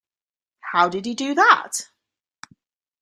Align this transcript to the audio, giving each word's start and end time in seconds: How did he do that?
How 0.61 0.89
did 0.89 1.05
he 1.05 1.13
do 1.13 1.35
that? 1.35 1.89